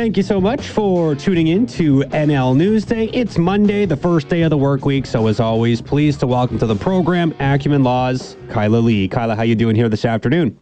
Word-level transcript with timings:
Thank 0.00 0.16
you 0.16 0.22
so 0.22 0.40
much 0.40 0.68
for 0.68 1.14
tuning 1.14 1.48
in 1.48 1.66
to 1.66 2.00
NL 2.04 2.56
Newsday. 2.56 3.10
It's 3.12 3.36
Monday, 3.36 3.84
the 3.84 3.98
first 3.98 4.30
day 4.30 4.40
of 4.40 4.48
the 4.48 4.56
work 4.56 4.86
week. 4.86 5.04
So 5.04 5.26
as 5.26 5.40
always, 5.40 5.82
pleased 5.82 6.20
to 6.20 6.26
welcome 6.26 6.58
to 6.60 6.66
the 6.66 6.74
program 6.74 7.34
Acumen 7.38 7.82
Laws, 7.82 8.34
Kyla 8.48 8.78
Lee. 8.78 9.08
Kyla, 9.08 9.36
how 9.36 9.42
you 9.42 9.54
doing 9.54 9.76
here 9.76 9.90
this 9.90 10.06
afternoon? 10.06 10.58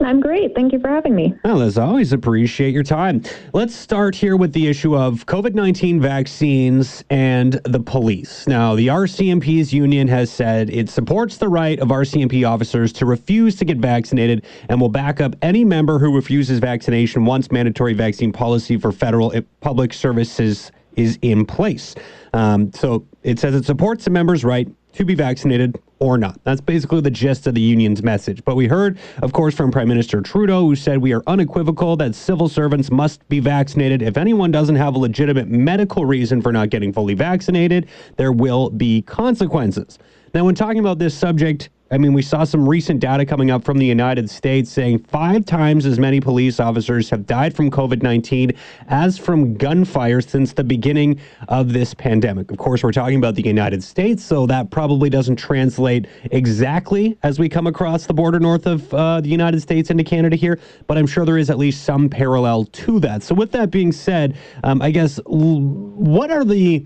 I'm 0.00 0.20
great. 0.20 0.54
Thank 0.54 0.72
you 0.72 0.78
for 0.78 0.88
having 0.88 1.14
me. 1.14 1.34
Well, 1.44 1.60
as 1.60 1.76
always, 1.76 2.12
appreciate 2.12 2.72
your 2.72 2.84
time. 2.84 3.22
Let's 3.52 3.74
start 3.74 4.14
here 4.14 4.36
with 4.36 4.52
the 4.52 4.68
issue 4.68 4.96
of 4.96 5.26
COVID 5.26 5.54
19 5.54 6.00
vaccines 6.00 7.04
and 7.10 7.54
the 7.64 7.80
police. 7.80 8.46
Now, 8.46 8.74
the 8.76 8.86
RCMP's 8.86 9.72
union 9.72 10.06
has 10.08 10.30
said 10.30 10.70
it 10.70 10.88
supports 10.88 11.36
the 11.36 11.48
right 11.48 11.78
of 11.80 11.88
RCMP 11.88 12.48
officers 12.48 12.92
to 12.94 13.06
refuse 13.06 13.56
to 13.56 13.64
get 13.64 13.78
vaccinated 13.78 14.44
and 14.68 14.80
will 14.80 14.88
back 14.88 15.20
up 15.20 15.34
any 15.42 15.64
member 15.64 15.98
who 15.98 16.14
refuses 16.14 16.58
vaccination 16.60 17.24
once 17.24 17.50
mandatory 17.50 17.92
vaccine 17.92 18.32
policy 18.32 18.78
for 18.78 18.92
federal 18.92 19.32
eh, 19.34 19.40
public 19.60 19.92
services 19.92 20.70
is 20.98 21.18
in 21.22 21.46
place. 21.46 21.94
Um, 22.34 22.72
so 22.72 23.06
it 23.22 23.38
says 23.38 23.54
it 23.54 23.64
supports 23.64 24.04
the 24.04 24.10
members' 24.10 24.44
right 24.44 24.68
to 24.94 25.04
be 25.04 25.14
vaccinated 25.14 25.80
or 26.00 26.18
not. 26.18 26.42
That's 26.44 26.60
basically 26.60 27.00
the 27.00 27.10
gist 27.10 27.46
of 27.46 27.54
the 27.54 27.60
union's 27.60 28.02
message. 28.02 28.44
But 28.44 28.56
we 28.56 28.66
heard, 28.66 28.98
of 29.22 29.32
course, 29.32 29.54
from 29.54 29.70
Prime 29.70 29.88
Minister 29.88 30.20
Trudeau, 30.20 30.66
who 30.66 30.76
said 30.76 30.98
we 30.98 31.12
are 31.12 31.22
unequivocal 31.26 31.96
that 31.96 32.14
civil 32.14 32.48
servants 32.48 32.90
must 32.90 33.26
be 33.28 33.40
vaccinated. 33.40 34.02
If 34.02 34.16
anyone 34.16 34.50
doesn't 34.50 34.76
have 34.76 34.94
a 34.94 34.98
legitimate 34.98 35.48
medical 35.48 36.04
reason 36.04 36.42
for 36.42 36.52
not 36.52 36.70
getting 36.70 36.92
fully 36.92 37.14
vaccinated, 37.14 37.88
there 38.16 38.32
will 38.32 38.70
be 38.70 39.02
consequences. 39.02 39.98
Now, 40.34 40.44
when 40.44 40.54
talking 40.54 40.80
about 40.80 40.98
this 40.98 41.14
subject, 41.14 41.70
I 41.90 41.96
mean, 41.96 42.12
we 42.12 42.20
saw 42.20 42.44
some 42.44 42.68
recent 42.68 43.00
data 43.00 43.24
coming 43.24 43.50
up 43.50 43.64
from 43.64 43.78
the 43.78 43.86
United 43.86 44.28
States 44.28 44.70
saying 44.70 44.98
five 45.04 45.46
times 45.46 45.86
as 45.86 45.98
many 45.98 46.20
police 46.20 46.60
officers 46.60 47.08
have 47.08 47.26
died 47.26 47.56
from 47.56 47.70
COVID 47.70 48.02
19 48.02 48.52
as 48.88 49.16
from 49.16 49.54
gunfire 49.54 50.20
since 50.20 50.52
the 50.52 50.64
beginning 50.64 51.18
of 51.48 51.72
this 51.72 51.94
pandemic. 51.94 52.50
Of 52.50 52.58
course, 52.58 52.82
we're 52.82 52.92
talking 52.92 53.16
about 53.16 53.36
the 53.36 53.42
United 53.42 53.82
States, 53.82 54.22
so 54.22 54.44
that 54.46 54.70
probably 54.70 55.08
doesn't 55.08 55.36
translate 55.36 56.06
exactly 56.30 57.16
as 57.22 57.38
we 57.38 57.48
come 57.48 57.66
across 57.66 58.04
the 58.04 58.14
border 58.14 58.38
north 58.38 58.66
of 58.66 58.92
uh, 58.92 59.22
the 59.22 59.30
United 59.30 59.62
States 59.62 59.88
into 59.88 60.04
Canada 60.04 60.36
here, 60.36 60.60
but 60.86 60.98
I'm 60.98 61.06
sure 61.06 61.24
there 61.24 61.38
is 61.38 61.48
at 61.48 61.56
least 61.56 61.84
some 61.84 62.10
parallel 62.10 62.64
to 62.64 63.00
that. 63.00 63.22
So, 63.22 63.34
with 63.34 63.50
that 63.52 63.70
being 63.70 63.92
said, 63.92 64.36
um, 64.62 64.82
I 64.82 64.90
guess 64.90 65.18
what 65.24 66.30
are 66.30 66.44
the 66.44 66.84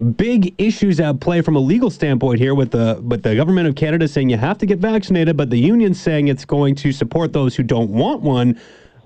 big 0.00 0.54
issues 0.58 0.98
at 0.98 1.20
play 1.20 1.42
from 1.42 1.56
a 1.56 1.58
legal 1.58 1.90
standpoint 1.90 2.38
here 2.40 2.54
with 2.54 2.70
the 2.70 3.00
with 3.02 3.22
the 3.22 3.34
government 3.34 3.68
of 3.68 3.74
Canada 3.74 4.08
saying 4.08 4.30
you 4.30 4.36
have 4.36 4.58
to 4.58 4.66
get 4.66 4.78
vaccinated, 4.78 5.36
but 5.36 5.50
the 5.50 5.58
union 5.58 5.94
saying 5.94 6.28
it's 6.28 6.44
going 6.44 6.74
to 6.76 6.92
support 6.92 7.32
those 7.32 7.54
who 7.54 7.62
don't 7.62 7.90
want 7.90 8.22
one. 8.22 8.58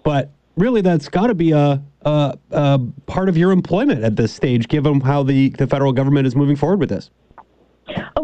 But 0.04 0.30
really, 0.56 0.80
that's 0.80 1.08
got 1.08 1.28
to 1.28 1.34
be 1.34 1.52
a, 1.52 1.82
a, 2.02 2.38
a 2.50 2.80
part 3.06 3.28
of 3.28 3.36
your 3.36 3.50
employment 3.50 4.04
at 4.04 4.16
this 4.16 4.32
stage, 4.32 4.68
given 4.68 5.00
how 5.00 5.22
the, 5.22 5.48
the 5.50 5.66
federal 5.66 5.92
government 5.92 6.26
is 6.26 6.36
moving 6.36 6.56
forward 6.56 6.80
with 6.80 6.90
this. 6.90 7.10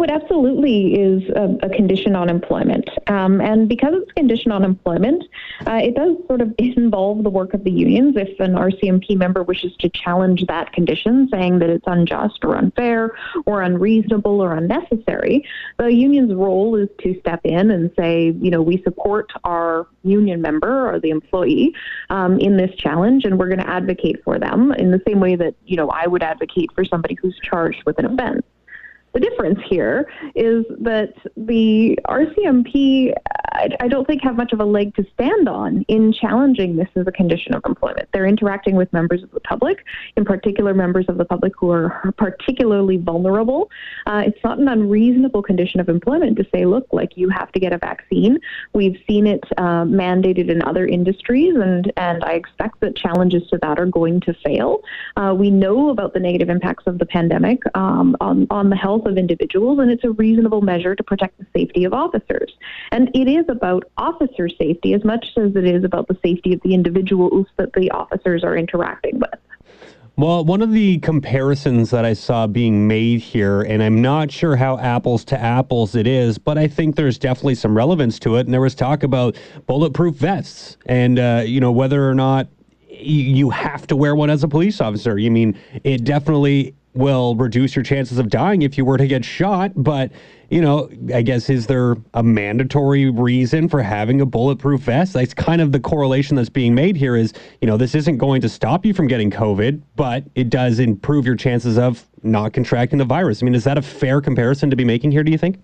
It 0.03 0.11
absolutely 0.11 0.95
is 0.95 1.29
a, 1.31 1.57
a 1.63 1.69
condition 1.69 2.17
on 2.17 2.29
employment. 2.29 2.89
Um, 3.07 3.41
and 3.41 3.69
because 3.69 3.95
it's 3.95 4.11
a 4.11 4.15
condition 4.15 4.51
on 4.53 4.65
employment, 4.65 5.25
uh, 5.67 5.81
it 5.83 5.95
does 5.95 6.17
sort 6.27 6.41
of 6.41 6.55
involve 6.59 7.23
the 7.23 7.31
work 7.31 7.55
of 7.55 7.65
the 7.65 7.71
unions. 7.71 8.17
If 8.17 8.41
an 8.41 8.55
RCMP 8.55 9.17
member 9.17 9.43
wishes 9.43 9.73
to 9.81 9.89
challenge 9.91 10.47
that 10.47 10.73
condition, 10.73 11.29
saying 11.31 11.59
that 11.59 11.71
it's 11.71 11.85
unjust 11.87 12.39
or 12.45 12.57
unfair 12.57 13.17
or 13.47 13.63
unreasonable 13.63 14.41
or 14.41 14.55
unnecessary, 14.55 15.45
the 15.79 15.93
union's 15.93 16.33
role 16.35 16.77
is 16.77 16.89
to 17.01 17.19
step 17.21 17.41
in 17.45 17.71
and 17.71 17.91
say, 17.99 18.35
you 18.41 18.51
know, 18.51 18.63
we 18.63 18.83
support 18.83 19.31
our 19.45 19.87
union 20.03 20.41
member 20.41 20.89
or 20.89 20.99
the 20.99 21.11
employee 21.11 21.75
um, 22.09 22.39
in 22.39 22.57
this 22.57 22.75
challenge, 22.77 23.25
and 23.25 23.39
we're 23.39 23.49
going 23.49 23.59
to 23.59 23.69
advocate 23.69 24.23
for 24.25 24.39
them 24.39 24.73
in 24.73 24.91
the 24.91 25.01
same 25.07 25.21
way 25.21 25.37
that, 25.37 25.55
you 25.67 25.77
know, 25.77 25.89
I 25.89 26.07
would 26.07 26.23
advocate 26.23 26.71
for 26.75 26.85
somebody 26.85 27.17
who's 27.21 27.39
charged 27.43 27.83
with 27.85 27.99
an 27.99 28.07
offense. 28.07 28.43
The 29.13 29.21
difference 29.21 29.59
here 29.69 30.09
is 30.35 30.65
that 30.81 31.13
the 31.37 31.99
RCMP, 32.07 33.13
I, 33.61 33.85
I, 33.85 33.89
don't 33.89 34.07
think, 34.07 34.23
have 34.23 34.37
much 34.37 34.53
of 34.53 34.61
a 34.61 34.65
leg 34.65 34.95
to 34.95 35.05
stand 35.15 35.49
on 35.49 35.85
in 35.89 36.13
challenging 36.13 36.77
this 36.77 36.89
as 36.97 37.07
a 37.07 37.13
condition 37.13 37.55
of 37.55 37.63
employment. 37.67 38.09
They're 38.13 38.27
interacting 38.27 38.75
with 38.75 38.91
members 38.93 39.23
of 39.23 39.31
the 39.33 39.41
public, 39.41 39.85
in 40.17 40.25
particular, 40.25 40.73
members 40.73 41.05
of 41.09 41.19
the 41.19 41.25
public 41.27 41.53
who 41.59 41.71
are 41.71 42.13
particularly 42.17 42.97
vulnerable. 42.97 43.71
Uh, 44.07 44.23
it's 44.27 44.43
not 44.43 44.59
an 44.59 44.69
unreasonable 44.69 45.43
condition 45.43 45.79
of 45.79 45.89
employment 45.89 46.39
to 46.39 46.47
say, 46.53 46.65
look, 46.65 46.87
like 46.93 47.17
you 47.17 47.29
have 47.29 47.53
to 47.53 47.61
get 47.61 47.73
a 47.73 47.79
vaccine. 47.79 48.39
We've 48.73 48.99
seen 49.07 49.27
it 49.27 49.45
uh, 49.59 49.85
mandated 49.85 50.51
in 50.51 50.63
other 50.63 50.87
industries, 50.87 51.55
and, 51.57 51.93
and 51.97 52.25
I 52.25 52.33
expect 52.33 52.81
that 52.81 52.97
challenges 52.97 53.47
to 53.51 53.59
that 53.59 53.79
are 53.79 53.87
going 53.87 54.21
to 54.21 54.35
fail. 54.45 54.81
Uh, 55.17 55.35
we 55.37 55.51
know 55.51 55.91
about 55.91 56.15
the 56.15 56.21
negative 56.21 56.49
impacts 56.49 56.85
of 56.87 56.99
the 56.99 57.07
pandemic 57.07 57.61
um, 57.75 58.17
on, 58.21 58.47
on 58.51 58.71
the 58.71 58.77
health 58.77 59.05
of 59.05 59.19
individuals, 59.19 59.81
and 59.81 59.91
it's 59.91 60.05
a 60.05 60.11
reasonable 60.13 60.63
measure 60.63 60.95
to 60.95 61.03
protect 61.03 61.39
the 61.39 61.47
safety 61.55 61.85
of 61.85 61.93
officers. 61.93 62.53
And 62.91 63.11
it 63.15 63.29
is 63.29 63.50
about 63.51 63.85
officer 63.99 64.49
safety 64.49 64.95
as 64.95 65.05
much 65.05 65.27
as 65.37 65.55
it 65.55 65.67
is 65.67 65.85
about 65.85 66.09
the 66.09 66.17
safety 66.25 66.55
of 66.55 66.61
the 66.63 66.73
individuals 66.73 67.47
that 67.59 67.73
the 67.75 67.91
officers 67.91 68.43
are 68.43 68.57
interacting 68.57 69.19
with. 69.19 69.39
Well, 70.17 70.45
one 70.45 70.61
of 70.61 70.71
the 70.71 70.99
comparisons 70.99 71.91
that 71.91 72.05
I 72.05 72.13
saw 72.13 72.47
being 72.47 72.87
made 72.87 73.21
here, 73.21 73.63
and 73.63 73.83
I'm 73.83 74.03
not 74.03 74.31
sure 74.31 74.55
how 74.55 74.77
apples 74.79 75.25
to 75.27 75.41
apples 75.41 75.95
it 75.95 76.07
is, 76.07 76.37
but 76.37 76.59
I 76.59 76.69
think 76.69 76.97
there's 76.97 77.17
definitely 77.17 77.55
some 77.55 77.75
relevance 77.75 78.19
to 78.21 78.37
it. 78.37 78.41
And 78.41 78.53
there 78.53 78.61
was 78.61 78.75
talk 78.75 79.03
about 79.03 79.39
bulletproof 79.67 80.17
vests 80.17 80.77
and, 80.85 81.19
uh, 81.19 81.43
you 81.47 81.59
know, 81.59 81.73
whether 81.73 82.07
or 82.07 82.15
not 82.15 82.49
you 83.03 83.51
have 83.51 83.87
to 83.89 83.97
wear 83.97 84.15
one 84.15 84.31
as 84.31 84.43
a 84.43 84.49
police 84.49 84.81
officer. 84.81 85.19
You 85.19 85.31
mean 85.31 85.59
it 85.85 86.05
definitely 86.05 86.75
will 86.95 87.37
reduce 87.37 87.77
your 87.77 87.85
chances 87.85 88.19
of 88.19 88.29
dying 88.29 88.63
if 88.63 88.77
you 88.77 88.85
were 88.85 88.97
to 88.97 89.07
get 89.07 89.25
shot. 89.25 89.71
But, 89.77 90.11
you 90.49 90.61
know, 90.61 90.91
I 91.15 91.23
guess 91.23 91.49
is 91.49 91.67
there 91.67 91.97
a 92.15 92.23
mandatory 92.23 93.11
reason 93.11 93.69
for 93.69 93.83
having 93.83 94.21
a 94.21 94.27
bulletproof 94.27 94.83
vest? 94.83 95.13
That's 95.13 95.33
kind 95.33 95.61
of 95.61 95.73
the 95.73 95.81
correlation 95.81 96.37
that's 96.37 96.49
being 96.49 96.75
made 96.75 96.97
here 96.97 97.15
is, 97.15 97.33
you 97.61 97.69
know, 97.69 97.77
this 97.77 97.95
isn't 97.95 98.19
going 98.19 98.41
to 98.41 98.49
stop 98.49 98.85
you 98.85 98.93
from 98.93 99.07
getting 99.07 99.31
COVID, 99.31 99.81
but 99.95 100.25
it 100.35 100.51
does 100.51 100.81
improve 100.81 101.27
your 101.27 101.37
chances 101.37 101.79
of 101.79 102.05
not 102.23 102.53
contracting 102.53 102.99
the 102.99 103.05
virus. 103.05 103.43
I 103.43 103.45
mean, 103.45 103.55
is 103.55 103.65
that 103.65 103.79
a 103.79 103.83
fair 103.83 104.21
comparison 104.21 104.69
to 104.71 104.77
be 104.77 104.85
making 104.85 105.13
here, 105.13 105.23
do 105.23 105.31
you 105.31 105.39
think? 105.39 105.59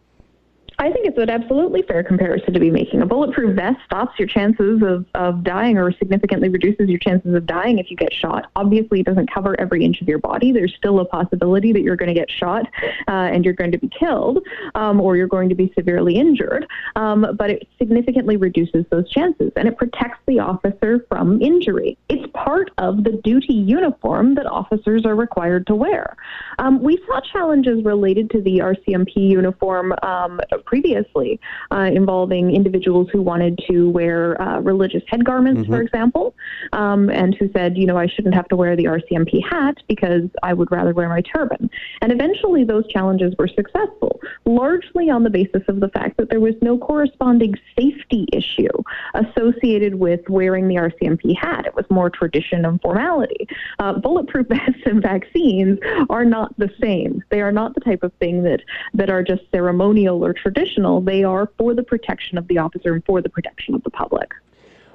I 0.78 0.92
think 0.92 1.06
it's 1.06 1.16
an 1.16 1.30
absolutely 1.30 1.82
fair 1.82 2.02
comparison 2.02 2.52
to 2.52 2.60
be 2.60 2.70
making. 2.70 3.00
A 3.00 3.06
bulletproof 3.06 3.56
vest 3.56 3.78
stops 3.86 4.18
your 4.18 4.28
chances 4.28 4.82
of, 4.82 5.06
of 5.14 5.42
dying 5.42 5.78
or 5.78 5.90
significantly 5.92 6.50
reduces 6.50 6.90
your 6.90 6.98
chances 6.98 7.34
of 7.34 7.46
dying 7.46 7.78
if 7.78 7.90
you 7.90 7.96
get 7.96 8.12
shot. 8.12 8.50
Obviously, 8.56 9.00
it 9.00 9.06
doesn't 9.06 9.32
cover 9.32 9.58
every 9.58 9.84
inch 9.84 10.02
of 10.02 10.08
your 10.08 10.18
body. 10.18 10.52
There's 10.52 10.74
still 10.76 11.00
a 11.00 11.06
possibility 11.06 11.72
that 11.72 11.80
you're 11.80 11.96
going 11.96 12.08
to 12.08 12.14
get 12.14 12.30
shot 12.30 12.66
uh, 13.08 13.10
and 13.10 13.42
you're 13.42 13.54
going 13.54 13.72
to 13.72 13.78
be 13.78 13.88
killed 13.88 14.46
um, 14.74 15.00
or 15.00 15.16
you're 15.16 15.26
going 15.26 15.48
to 15.48 15.54
be 15.54 15.72
severely 15.74 16.16
injured. 16.16 16.66
Um, 16.94 17.26
but 17.38 17.48
it 17.48 17.68
significantly 17.78 18.36
reduces 18.36 18.84
those 18.90 19.08
chances 19.10 19.52
and 19.56 19.68
it 19.68 19.78
protects 19.78 20.18
the 20.26 20.40
officer 20.40 21.06
from 21.08 21.40
injury. 21.40 21.96
It's 22.10 22.30
part 22.34 22.70
of 22.76 23.02
the 23.02 23.12
duty 23.24 23.54
uniform 23.54 24.34
that 24.34 24.44
officers 24.44 25.06
are 25.06 25.16
required 25.16 25.66
to 25.68 25.74
wear. 25.74 26.16
Um, 26.58 26.82
we 26.82 27.02
saw 27.06 27.20
challenges 27.20 27.82
related 27.82 28.28
to 28.30 28.42
the 28.42 28.58
RCMP 28.58 29.16
uniform 29.16 29.94
um, 30.02 30.38
previously 30.66 31.40
uh, 31.70 31.90
involving 31.92 32.54
individuals 32.54 33.08
who 33.12 33.22
wanted 33.22 33.58
to 33.70 33.90
wear 33.90 34.40
uh, 34.40 34.60
religious 34.60 35.02
head 35.08 35.24
garments, 35.24 35.62
mm-hmm. 35.62 35.72
for 35.72 35.80
example, 35.80 36.34
um, 36.72 37.08
and 37.10 37.34
who 37.34 37.50
said, 37.52 37.78
you 37.78 37.86
know, 37.86 37.96
I 37.96 38.06
shouldn't 38.06 38.34
have 38.34 38.48
to 38.48 38.56
wear 38.56 38.76
the 38.76 38.84
RCMP 38.84 39.42
hat 39.48 39.78
because 39.88 40.28
I 40.42 40.52
would 40.52 40.70
rather 40.70 40.92
wear 40.92 41.08
my 41.08 41.22
turban. 41.22 41.70
And 42.02 42.12
eventually 42.12 42.64
those 42.64 42.86
challenges 42.88 43.34
were 43.38 43.48
successful, 43.48 44.20
largely 44.44 45.08
on 45.08 45.22
the 45.22 45.30
basis 45.30 45.62
of 45.68 45.80
the 45.80 45.88
fact 45.88 46.16
that 46.18 46.30
there 46.30 46.40
was 46.40 46.54
no 46.60 46.76
corresponding 46.76 47.54
safety 47.78 48.26
issue 48.32 48.68
associated 49.14 49.94
with 49.94 50.20
wearing 50.28 50.68
the 50.68 50.74
RCMP 50.74 51.36
hat. 51.36 51.66
It 51.66 51.74
was 51.74 51.84
more 51.90 52.10
tradition 52.10 52.64
and 52.64 52.80
formality. 52.80 53.46
Uh, 53.78 53.94
bulletproof 53.94 54.46
vests 54.48 54.82
and 54.84 55.02
vaccines 55.02 55.78
are 56.10 56.24
not 56.24 56.56
the 56.58 56.70
same. 56.80 57.22
They 57.30 57.40
are 57.40 57.52
not 57.52 57.74
the 57.74 57.80
type 57.80 58.02
of 58.02 58.12
thing 58.14 58.42
that, 58.42 58.60
that 58.94 59.10
are 59.10 59.22
just 59.22 59.42
ceremonial 59.52 60.24
or 60.24 60.32
traditional 60.32 60.55
traditional, 60.56 61.00
they 61.00 61.24
are 61.24 61.50
for 61.58 61.74
the 61.74 61.82
protection 61.82 62.38
of 62.38 62.48
the 62.48 62.58
officer 62.58 62.94
and 62.94 63.04
for 63.04 63.20
the 63.20 63.28
protection 63.28 63.74
of 63.74 63.82
the 63.82 63.90
public. 63.90 64.32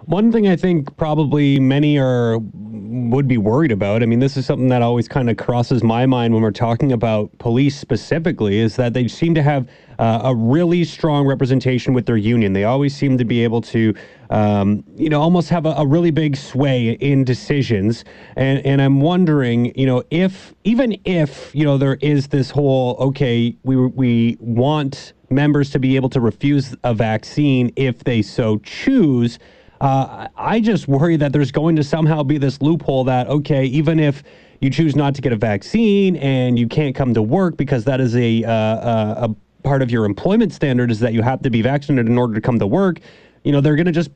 One 0.06 0.32
thing 0.32 0.48
I 0.48 0.56
think 0.56 0.98
probably 0.98 1.60
many 1.60 2.00
are 2.00 2.40
would 2.40 3.28
be 3.28 3.38
worried 3.38 3.72
about. 3.72 4.02
I 4.02 4.08
mean, 4.08 4.20
this 4.20 4.36
is 4.36 4.48
something 4.48 4.70
that 4.70 4.82
always 4.82 5.08
kind 5.08 5.30
of 5.30 5.38
crosses 5.38 5.84
my 5.84 6.08
mind 6.08 6.34
when 6.34 6.42
we're 6.42 6.52
talking 6.52 6.92
about 6.92 7.38
police 7.38 7.78
specifically. 7.78 8.58
Is 8.58 8.78
that 8.78 8.94
they 8.94 9.08
seem 9.08 9.36
to 9.36 9.44
have 9.44 9.70
uh, 10.02 10.20
a 10.24 10.36
really 10.36 10.84
strong 10.84 11.28
representation 11.28 11.94
with 11.94 12.08
their 12.08 12.18
union. 12.18 12.54
They 12.54 12.64
always 12.64 12.96
seem 12.96 13.20
to 13.20 13.24
be 13.24 13.44
able 13.44 13.62
to, 13.62 13.94
um, 14.32 14.84
you 14.96 15.10
know, 15.10 15.22
almost 15.22 15.48
have 15.50 15.68
a, 15.68 15.74
a, 15.78 15.86
really 15.86 16.10
big 16.10 16.36
sway 16.36 16.94
in 16.94 17.24
decisions. 17.24 18.04
And 18.36 18.66
and 18.66 18.82
I'm 18.82 19.00
wondering, 19.00 19.78
you 19.78 19.86
know, 19.86 20.04
if 20.10 20.56
even 20.64 21.00
if 21.06 21.54
you 21.54 21.64
know 21.64 21.78
there 21.78 22.00
is 22.02 22.30
this 22.30 22.50
whole 22.50 22.96
okay, 23.00 23.56
we 23.64 23.76
we 23.76 24.38
want 24.40 25.14
members 25.30 25.70
to 25.70 25.80
be 25.80 25.96
able 25.96 26.10
to 26.10 26.20
refuse 26.20 26.76
a 26.84 26.96
vaccine 26.96 27.72
if 27.76 28.04
they 28.04 28.24
so 28.24 28.58
choose. 28.64 29.38
Uh, 29.82 30.28
I 30.36 30.62
just 30.62 30.88
worry 30.88 31.16
that 31.18 31.32
there's 31.32 31.52
going 31.52 31.76
to 31.76 31.84
somehow 31.84 32.24
be 32.24 32.38
this 32.38 32.62
loophole 32.62 33.04
that, 33.06 33.28
okay, 33.28 33.66
even 33.66 34.00
if 34.00 34.22
you 34.60 34.70
choose 34.70 34.96
not 34.96 35.16
to 35.16 35.22
get 35.22 35.34
a 35.34 35.36
vaccine 35.36 36.18
and 36.18 36.60
you 36.60 36.68
can't 36.68 36.96
come 36.96 37.16
to 37.16 37.22
work 37.22 37.58
because 37.58 37.84
that 37.86 38.00
is 38.00 38.16
a, 38.16 38.44
uh, 38.44 38.52
uh 38.52 39.28
a 39.28 39.36
part 39.64 39.82
of 39.82 39.92
your 39.92 40.06
employment 40.06 40.54
standard 40.54 40.92
is 40.92 41.00
that 41.00 41.14
you 41.14 41.22
have 41.22 41.42
to 41.42 41.50
be 41.50 41.62
vaccinated 41.62 42.08
in 42.08 42.18
order 42.18 42.34
to 42.34 42.42
come 42.42 42.60
to 42.60 42.68
work, 42.68 43.00
you 43.44 43.52
know, 43.52 43.62
they're 43.62 43.76
going 43.76 43.86
to 43.86 43.92
just 43.92 44.12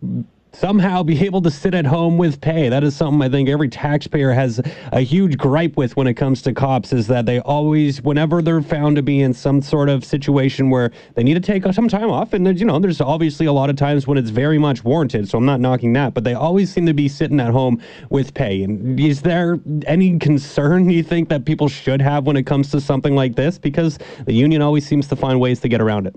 somehow 0.57 1.03
be 1.03 1.23
able 1.25 1.41
to 1.41 1.51
sit 1.51 1.73
at 1.73 1.85
home 1.85 2.17
with 2.17 2.41
pay. 2.41 2.69
That 2.69 2.83
is 2.83 2.95
something 2.95 3.21
I 3.21 3.29
think 3.29 3.49
every 3.49 3.69
taxpayer 3.69 4.31
has 4.31 4.61
a 4.91 5.01
huge 5.01 5.37
gripe 5.37 5.77
with 5.77 5.95
when 5.97 6.07
it 6.07 6.13
comes 6.13 6.41
to 6.43 6.53
cops 6.53 6.93
is 6.93 7.07
that 7.07 7.25
they 7.25 7.39
always, 7.39 8.01
whenever 8.01 8.41
they're 8.41 8.61
found 8.61 8.95
to 8.95 9.01
be 9.01 9.21
in 9.21 9.33
some 9.33 9.61
sort 9.61 9.89
of 9.89 10.05
situation 10.05 10.69
where 10.69 10.91
they 11.15 11.23
need 11.23 11.33
to 11.33 11.39
take 11.39 11.65
some 11.73 11.87
time 11.87 12.09
off, 12.09 12.33
and 12.33 12.45
there's, 12.45 12.59
you 12.59 12.65
know, 12.65 12.79
there's 12.79 13.01
obviously 13.01 13.45
a 13.45 13.53
lot 13.53 13.69
of 13.69 13.75
times 13.75 14.07
when 14.07 14.17
it's 14.17 14.29
very 14.29 14.57
much 14.57 14.83
warranted, 14.83 15.27
so 15.27 15.37
I'm 15.37 15.45
not 15.45 15.59
knocking 15.59 15.93
that, 15.93 16.13
but 16.13 16.23
they 16.23 16.33
always 16.33 16.71
seem 16.71 16.85
to 16.85 16.93
be 16.93 17.07
sitting 17.07 17.39
at 17.39 17.51
home 17.51 17.81
with 18.09 18.33
pay. 18.33 18.63
And 18.63 18.99
is 18.99 19.21
there 19.21 19.59
any 19.87 20.17
concern 20.19 20.89
you 20.89 21.03
think 21.03 21.29
that 21.29 21.45
people 21.45 21.67
should 21.67 22.01
have 22.01 22.25
when 22.25 22.37
it 22.37 22.43
comes 22.43 22.71
to 22.71 22.81
something 22.81 23.15
like 23.15 23.35
this? 23.35 23.57
Because 23.57 23.99
the 24.25 24.33
union 24.33 24.61
always 24.61 24.87
seems 24.87 25.07
to 25.07 25.15
find 25.15 25.39
ways 25.39 25.59
to 25.61 25.67
get 25.67 25.81
around 25.81 26.07
it. 26.07 26.15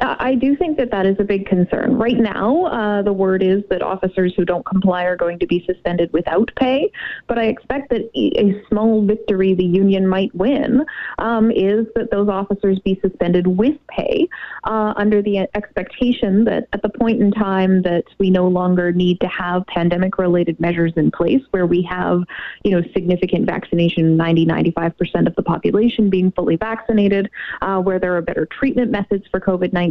I 0.00 0.34
do 0.34 0.56
think 0.56 0.76
that 0.78 0.90
that 0.90 1.06
is 1.06 1.16
a 1.20 1.24
big 1.24 1.46
concern. 1.46 1.96
Right 1.96 2.18
now, 2.18 2.64
uh, 2.66 3.02
the 3.02 3.12
word 3.12 3.44
is 3.44 3.62
that 3.70 3.80
officers 3.80 4.34
who 4.36 4.44
don't 4.44 4.66
comply 4.66 5.04
are 5.04 5.16
going 5.16 5.38
to 5.38 5.46
be 5.46 5.64
suspended 5.66 6.12
without 6.12 6.50
pay. 6.56 6.90
But 7.28 7.38
I 7.38 7.44
expect 7.44 7.90
that 7.90 8.10
a 8.16 8.60
small 8.68 9.06
victory 9.06 9.54
the 9.54 9.64
union 9.64 10.08
might 10.08 10.34
win 10.34 10.84
um, 11.18 11.52
is 11.52 11.86
that 11.94 12.10
those 12.10 12.28
officers 12.28 12.80
be 12.80 12.98
suspended 13.02 13.46
with 13.46 13.76
pay 13.88 14.28
uh, 14.64 14.94
under 14.96 15.22
the 15.22 15.46
expectation 15.54 16.44
that 16.44 16.68
at 16.72 16.82
the 16.82 16.88
point 16.88 17.22
in 17.22 17.30
time 17.30 17.82
that 17.82 18.04
we 18.18 18.30
no 18.30 18.48
longer 18.48 18.90
need 18.90 19.20
to 19.20 19.28
have 19.28 19.64
pandemic 19.66 20.18
related 20.18 20.58
measures 20.58 20.92
in 20.96 21.12
place 21.12 21.42
where 21.52 21.66
we 21.66 21.82
have, 21.82 22.22
you 22.64 22.72
know, 22.72 22.82
significant 22.92 23.46
vaccination, 23.46 24.16
90, 24.16 24.46
95% 24.46 25.26
of 25.28 25.36
the 25.36 25.42
population 25.42 26.10
being 26.10 26.32
fully 26.32 26.56
vaccinated, 26.56 27.30
uh, 27.62 27.78
where 27.78 28.00
there 28.00 28.16
are 28.16 28.22
better 28.22 28.46
treatment 28.46 28.90
methods 28.90 29.24
for 29.30 29.38
COVID 29.38 29.72
19 29.72 29.83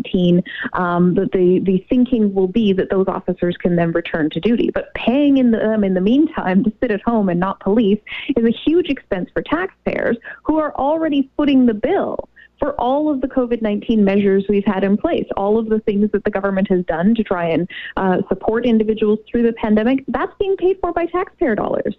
um, 0.74 1.14
that 1.16 1.32
the, 1.32 1.60
the 1.60 1.86
thinking 1.90 2.34
will 2.34 2.48
be 2.48 2.74
that 2.74 2.90
those 2.90 3.08
officers 3.08 3.58
can 3.58 3.76
then 3.76 3.92
return 3.92 4.30
to 4.32 4.40
duty. 4.40 4.72
But 4.74 4.94
paying 4.94 5.38
in 5.38 5.52
them 5.52 5.84
in 5.84 5.94
the 5.94 6.02
meantime 6.02 6.64
to 6.64 6.74
sit 6.82 6.92
at 6.92 7.02
home 7.02 7.30
and 7.30 7.40
not 7.40 7.60
police 7.60 8.00
is 8.36 8.46
a 8.46 8.52
huge 8.52 8.90
expense 8.90 9.30
for 9.34 9.42
taxpayers 9.42 10.18
who 10.44 10.58
are 10.58 10.74
already 10.76 11.30
footing 11.38 11.66
the 11.66 11.74
bill 11.74 12.30
for 12.64 12.80
all 12.80 13.12
of 13.12 13.20
the 13.20 13.28
COVID 13.28 13.62
19 13.62 14.06
measures 14.06 14.46
we've 14.48 14.64
had 14.64 14.86
in 14.86 14.96
place, 14.96 15.26
all 15.36 15.60
of 15.60 15.68
the 15.68 15.80
things 15.82 16.10
that 16.14 16.24
the 16.24 16.30
government 16.30 16.70
has 16.70 16.86
done 16.86 17.14
to 17.14 17.22
try 17.22 17.46
and 17.46 17.70
uh, 17.98 18.20
support 18.30 18.66
individuals 18.66 19.20
through 19.30 19.44
the 19.44 19.52
pandemic, 19.52 20.06
that's 20.08 20.32
being 20.40 20.56
paid 20.56 20.78
for 20.80 20.94
by 20.94 21.06
taxpayer 21.08 21.56
dollars. 21.56 21.94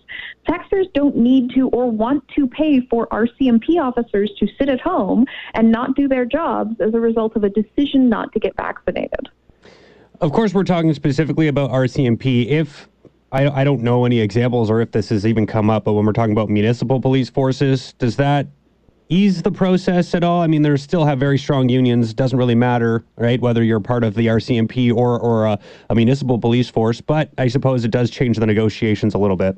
Taxpayers 0.49 0.87
don't 0.95 1.19
need 1.19 1.51
to 1.51 1.69
or 1.69 1.91
want 1.91 2.27
to 2.29 2.47
pay 2.47 2.81
for 2.89 3.07
RCMP 3.09 3.79
officers 3.79 4.33
to 4.39 4.49
sit 4.59 4.71
at 4.71 4.81
home 4.81 5.27
and 5.53 5.71
not 5.71 5.95
do 5.97 6.09
their 6.09 6.25
jobs 6.25 6.81
as 6.81 6.95
a 6.95 7.01
result 7.01 7.37
of 7.37 7.45
a 7.45 7.51
decision 7.51 8.09
not 8.09 8.33
to 8.33 8.41
get 8.41 8.57
vaccinated. 8.57 9.29
Of 10.23 10.33
course, 10.33 10.55
we're 10.55 10.65
talking 10.65 10.95
specifically 10.95 11.49
about 11.49 11.73
RCMP. 11.73 12.47
If 12.47 12.89
I, 13.33 13.49
I 13.49 13.65
don't 13.65 13.83
know 13.83 14.07
any 14.07 14.19
examples 14.19 14.71
or 14.71 14.81
if 14.81 14.93
this 14.93 15.11
has 15.11 15.27
even 15.27 15.47
come 15.47 15.69
up, 15.69 15.85
but 15.85 15.93
when 15.93 16.07
we're 16.07 16.13
talking 16.13 16.33
about 16.33 16.49
municipal 16.49 17.03
police 17.03 17.29
forces, 17.29 17.93
does 17.99 18.17
that 18.17 18.47
ease 19.09 19.43
the 19.43 19.51
process 19.51 20.15
at 20.15 20.25
all? 20.25 20.41
I 20.41 20.47
mean, 20.47 20.63
there 20.63 20.77
still 20.77 21.05
have 21.05 21.19
very 21.19 21.39
strong 21.39 21.69
unions. 21.69 22.15
Doesn't 22.15 22.39
really 22.39 22.55
matter, 22.55 23.05
right? 23.17 23.41
Whether 23.41 23.63
you're 23.63 23.81
part 23.81 24.05
of 24.05 24.15
the 24.15 24.27
RCMP 24.27 24.95
or 24.95 25.19
or 25.19 25.47
a, 25.47 25.59
a 25.91 25.95
municipal 25.95 26.39
police 26.39 26.69
force, 26.69 27.01
but 27.01 27.31
I 27.39 27.49
suppose 27.49 27.85
it 27.85 27.91
does 27.91 28.11
change 28.11 28.39
the 28.39 28.47
negotiations 28.47 29.15
a 29.15 29.19
little 29.19 29.37
bit. 29.37 29.57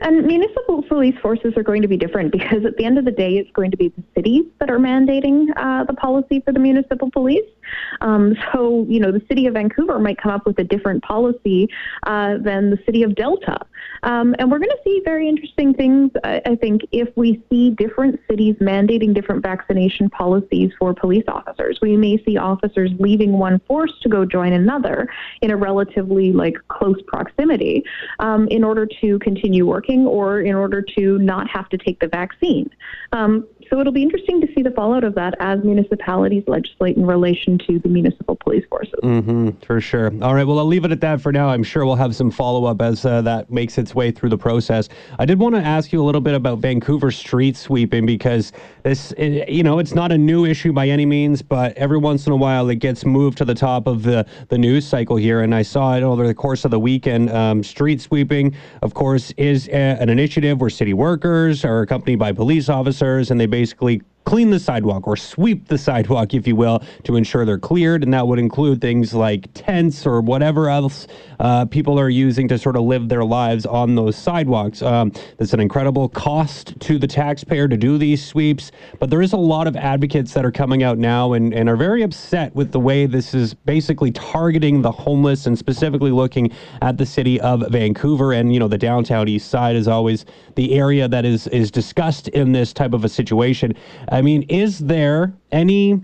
And 0.00 0.26
municipal 0.26 0.82
police 0.82 1.16
forces 1.22 1.54
are 1.56 1.62
going 1.62 1.82
to 1.82 1.88
be 1.88 1.96
different 1.96 2.32
because 2.32 2.64
at 2.64 2.76
the 2.76 2.84
end 2.84 2.98
of 2.98 3.04
the 3.04 3.10
day, 3.10 3.38
it's 3.38 3.50
going 3.52 3.70
to 3.70 3.76
be 3.76 3.88
the 3.88 4.02
cities 4.14 4.44
that 4.60 4.70
are 4.70 4.78
mandating 4.78 5.46
uh, 5.56 5.84
the 5.84 5.94
policy 5.94 6.40
for 6.40 6.52
the 6.52 6.58
municipal 6.58 7.10
police. 7.10 7.48
Um, 8.00 8.36
so, 8.52 8.86
you 8.88 9.00
know, 9.00 9.12
the 9.12 9.22
city 9.28 9.46
of 9.46 9.54
Vancouver 9.54 9.98
might 9.98 10.18
come 10.18 10.32
up 10.32 10.46
with 10.46 10.58
a 10.58 10.64
different 10.64 11.02
policy 11.02 11.68
uh, 12.06 12.38
than 12.38 12.70
the 12.70 12.78
city 12.86 13.02
of 13.02 13.14
Delta. 13.14 13.58
Um, 14.02 14.34
and 14.38 14.50
we're 14.50 14.58
going 14.58 14.70
to 14.70 14.80
see 14.84 15.00
very 15.04 15.28
interesting 15.28 15.74
things, 15.74 16.10
I, 16.24 16.42
I 16.46 16.56
think, 16.56 16.82
if 16.92 17.08
we 17.16 17.42
see 17.50 17.70
different 17.70 18.20
cities 18.28 18.56
mandating 18.60 19.14
different 19.14 19.42
vaccination 19.42 20.10
policies 20.10 20.72
for 20.78 20.94
police 20.94 21.24
officers. 21.28 21.78
We 21.80 21.96
may 21.96 22.22
see 22.24 22.36
officers 22.36 22.90
leaving 22.98 23.32
one 23.32 23.60
force 23.60 23.92
to 24.02 24.08
go 24.08 24.24
join 24.24 24.52
another 24.52 25.08
in 25.40 25.50
a 25.50 25.56
relatively 25.56 26.32
like 26.32 26.56
close 26.68 27.00
proximity 27.06 27.84
um, 28.18 28.48
in 28.48 28.64
order 28.64 28.86
to 29.00 29.18
continue 29.20 29.66
working 29.66 30.06
or 30.06 30.40
in 30.40 30.54
order 30.54 30.82
to 30.96 31.18
not 31.18 31.48
have 31.48 31.68
to 31.70 31.78
take 31.78 32.00
the 32.00 32.08
vaccine. 32.08 32.70
Um, 33.12 33.46
so 33.70 33.80
it'll 33.80 33.92
be 33.92 34.02
interesting 34.02 34.40
to 34.40 34.48
see 34.54 34.62
the 34.62 34.70
fallout 34.70 35.04
of 35.04 35.14
that 35.16 35.34
as 35.40 35.62
municipalities 35.64 36.44
legislate 36.46 36.96
in 36.96 37.06
relation 37.06 37.55
to 37.58 37.78
the 37.78 37.88
municipal 37.88 38.36
police 38.36 38.64
forces. 38.68 38.94
Mm-hmm, 39.02 39.50
for 39.64 39.80
sure. 39.80 40.12
All 40.22 40.34
right. 40.34 40.46
Well, 40.46 40.58
I'll 40.58 40.66
leave 40.66 40.84
it 40.84 40.92
at 40.92 41.00
that 41.00 41.20
for 41.20 41.32
now. 41.32 41.48
I'm 41.48 41.62
sure 41.62 41.84
we'll 41.84 41.96
have 41.96 42.14
some 42.14 42.30
follow 42.30 42.64
up 42.64 42.80
as 42.82 43.04
uh, 43.04 43.22
that 43.22 43.50
makes 43.50 43.78
its 43.78 43.94
way 43.94 44.10
through 44.10 44.30
the 44.30 44.38
process. 44.38 44.88
I 45.18 45.24
did 45.24 45.38
want 45.38 45.54
to 45.54 45.60
ask 45.60 45.92
you 45.92 46.02
a 46.02 46.04
little 46.04 46.20
bit 46.20 46.34
about 46.34 46.58
Vancouver 46.58 47.10
street 47.10 47.56
sweeping 47.56 48.06
because 48.06 48.52
this, 48.82 49.12
you 49.18 49.62
know, 49.62 49.78
it's 49.78 49.94
not 49.94 50.12
a 50.12 50.18
new 50.18 50.44
issue 50.44 50.72
by 50.72 50.88
any 50.88 51.06
means, 51.06 51.42
but 51.42 51.76
every 51.76 51.98
once 51.98 52.26
in 52.26 52.32
a 52.32 52.36
while 52.36 52.68
it 52.68 52.76
gets 52.76 53.04
moved 53.04 53.38
to 53.38 53.44
the 53.44 53.54
top 53.54 53.86
of 53.86 54.02
the, 54.02 54.26
the 54.48 54.58
news 54.58 54.86
cycle 54.86 55.16
here. 55.16 55.40
And 55.42 55.54
I 55.54 55.62
saw 55.62 55.96
it 55.96 56.02
over 56.02 56.26
the 56.26 56.34
course 56.34 56.64
of 56.64 56.70
the 56.70 56.80
weekend. 56.80 57.30
Um, 57.30 57.62
street 57.62 58.00
sweeping, 58.00 58.54
of 58.82 58.94
course, 58.94 59.32
is 59.36 59.68
a, 59.68 59.72
an 59.72 60.08
initiative 60.08 60.60
where 60.60 60.70
city 60.70 60.94
workers 60.94 61.64
are 61.64 61.82
accompanied 61.82 62.18
by 62.18 62.32
police 62.32 62.68
officers 62.68 63.30
and 63.30 63.40
they 63.40 63.46
basically 63.46 64.02
clean 64.26 64.50
the 64.50 64.58
sidewalk 64.58 65.06
or 65.06 65.16
sweep 65.16 65.68
the 65.68 65.78
sidewalk, 65.78 66.34
if 66.34 66.46
you 66.46 66.56
will, 66.56 66.82
to 67.04 67.16
ensure 67.16 67.44
they're 67.44 67.58
cleared. 67.58 68.02
And 68.02 68.12
that 68.12 68.26
would 68.26 68.40
include 68.40 68.80
things 68.80 69.14
like 69.14 69.46
tents 69.54 70.04
or 70.04 70.20
whatever 70.20 70.68
else 70.68 71.06
uh, 71.38 71.64
people 71.66 71.98
are 71.98 72.10
using 72.10 72.48
to 72.48 72.58
sort 72.58 72.76
of 72.76 72.82
live 72.82 73.08
their 73.08 73.24
lives 73.24 73.64
on 73.64 73.94
those 73.94 74.16
sidewalks. 74.16 74.82
Um, 74.82 75.12
there's 75.38 75.54
an 75.54 75.60
incredible 75.60 76.08
cost 76.08 76.78
to 76.80 76.98
the 76.98 77.06
taxpayer 77.06 77.68
to 77.68 77.76
do 77.76 77.98
these 77.98 78.24
sweeps, 78.24 78.72
but 78.98 79.10
there 79.10 79.22
is 79.22 79.32
a 79.32 79.36
lot 79.36 79.68
of 79.68 79.76
advocates 79.76 80.34
that 80.34 80.44
are 80.44 80.50
coming 80.50 80.82
out 80.82 80.98
now 80.98 81.34
and, 81.34 81.54
and 81.54 81.68
are 81.68 81.76
very 81.76 82.02
upset 82.02 82.54
with 82.54 82.72
the 82.72 82.80
way 82.80 83.06
this 83.06 83.32
is 83.32 83.54
basically 83.54 84.10
targeting 84.10 84.82
the 84.82 84.90
homeless 84.90 85.46
and 85.46 85.56
specifically 85.56 86.10
looking 86.10 86.50
at 86.82 86.98
the 86.98 87.06
city 87.06 87.40
of 87.42 87.64
Vancouver. 87.70 88.32
And, 88.32 88.52
you 88.52 88.58
know, 88.58 88.68
the 88.68 88.78
downtown 88.78 89.28
east 89.28 89.50
side 89.50 89.76
is 89.76 89.86
always 89.86 90.24
the 90.56 90.74
area 90.74 91.06
that 91.06 91.24
is, 91.24 91.46
is 91.48 91.70
discussed 91.70 92.26
in 92.28 92.50
this 92.50 92.72
type 92.72 92.92
of 92.92 93.04
a 93.04 93.08
situation. 93.08 93.72
I 94.16 94.22
mean, 94.22 94.44
is 94.44 94.78
there 94.78 95.34
any 95.52 96.00